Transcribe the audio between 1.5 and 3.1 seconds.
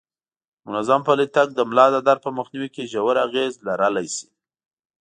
د ملا د درد په مخنیوي کې